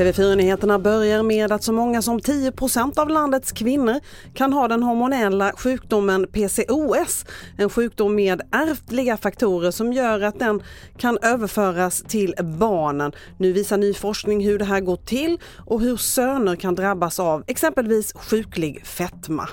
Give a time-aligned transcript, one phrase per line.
[0.00, 4.00] TV4-nyheterna börjar med att så många som 10% av landets kvinnor
[4.34, 7.24] kan ha den hormonella sjukdomen PCOS,
[7.58, 10.62] en sjukdom med ärftliga faktorer som gör att den
[10.96, 13.12] kan överföras till barnen.
[13.38, 17.44] Nu visar ny forskning hur det här går till och hur söner kan drabbas av
[17.46, 19.48] exempelvis sjuklig fetma.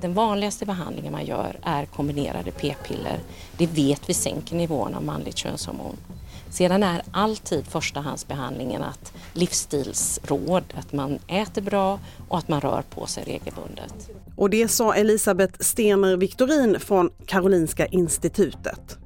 [0.00, 3.18] Den vanligaste behandlingen man gör är kombinerade p-piller.
[3.56, 5.96] Det vet vi sänker nivån av manligt könshormon.
[6.50, 13.06] Sedan är alltid förstahandsbehandlingen att livsstilsråd, att man äter bra och att man rör på
[13.06, 14.10] sig regelbundet.
[14.36, 18.98] Och det sa Elisabeth Stener Victorin från Karolinska institutet.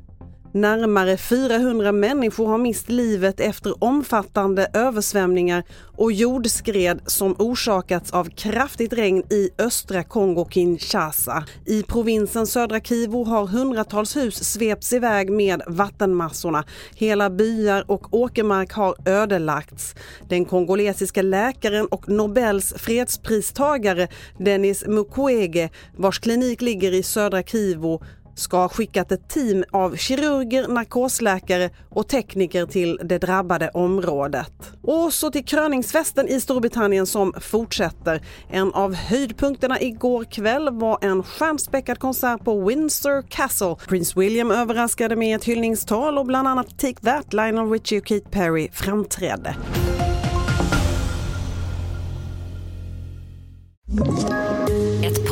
[0.55, 5.65] Närmare 400 människor har mist livet efter omfattande översvämningar
[5.97, 11.45] och jordskred som orsakats av kraftigt regn i östra Kongo-Kinshasa.
[11.67, 16.65] I provinsen södra Kivu har hundratals hus svepts iväg med vattenmassorna.
[16.97, 19.95] Hela byar och åkermark har ödelagts.
[20.29, 27.99] Den kongolesiska läkaren och Nobels fredspristagare Denis Mukwege, vars klinik ligger i södra Kivu,
[28.35, 34.73] ska ha skickat ett team av kirurger, narkosläkare och tekniker till det drabbade området.
[34.83, 38.23] Och så till kröningsfesten i Storbritannien som fortsätter.
[38.51, 43.77] En av höjdpunkterna igår kväll var en stjärnspäckad konsert på Windsor Castle.
[43.89, 48.31] Prins William överraskade med ett hyllningstal och bland annat Take That, Lionel Richie och Kate
[48.31, 49.57] Perry framträdde.